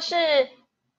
[0.00, 0.48] 是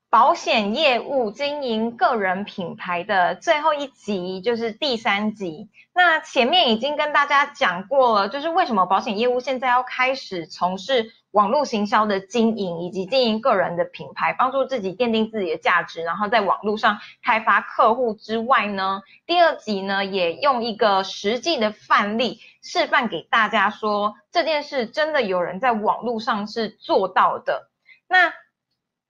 [0.10, 5.70] 保险业务经营个人品牌的最后一集，就是第三集。
[5.94, 22.40] 那前面已经跟大家讲过了，就是为什么保险业务现在要开始从事网络行销的经营，以及经营个人的品牌，帮助自己奠定自己的价值，然后在网络上开发客户之外呢，第二集呢也用一个实际的范例。
[22.62, 27.70] 示范给大家说，这件事真的有人在网络上是做到的。
[28.08, 28.34] 那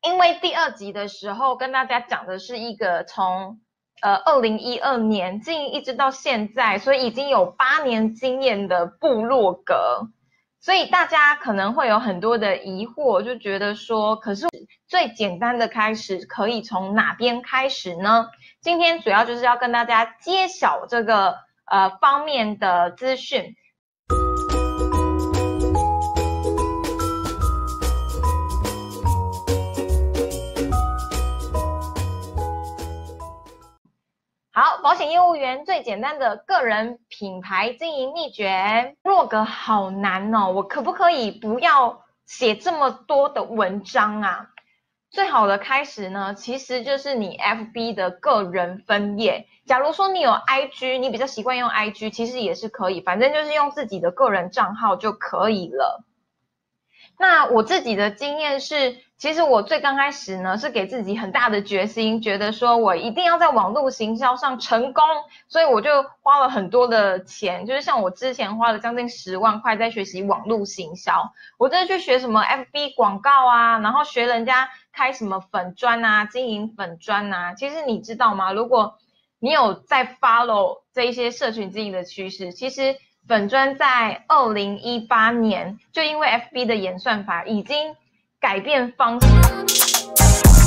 [0.02, 3.60] 因为第二集的时候跟大家讲的是一个从
[4.02, 10.10] 呃二零一二年经营一直到现在，所以已经有八年经验的部落格，
[10.60, 14.48] 所以大家可能会有很多的疑惑，就觉得说，可是
[14.88, 18.28] 最简单的开始可以从哪边开始呢？
[18.62, 21.36] 今天主要就是要跟大家揭晓这个。
[21.72, 23.56] 呃，方面的资讯。
[34.62, 38.94] 好，保险业务员最简单的个人品牌经营秘诀。
[39.04, 44.50] 洛格好难哦，我可不可以不要写这么多的文章啊？
[45.12, 49.48] 最好的开始呢，其实就是你 FB 的个人分页。
[49.66, 56.04] 假如说你有 IG，你比较习惯用 IG，其实也是可以，反正就是用自己的个人账号就可以了。
[57.22, 65.04] 那我自己的经验是，其实我最刚开始呢是给自己很大的决心，觉得说我一定要在网络行销上成功，
[65.50, 77.54] 所以我就花了很多的钱，就是像我之前花了将近十万块在学习网络行销，我真的去学什么 FB 广告啊，然后学人家开什么粉砖啊，经营粉砖啊。
[77.54, 78.54] 其实你知道吗？
[78.54, 78.98] 如果
[79.40, 82.96] 你有在 follow 这一些社群经营的趋势，其实。
[83.30, 87.96] 粉砖在二零一八年就因为 FB 的演算法已经
[88.40, 90.59] 改变方式。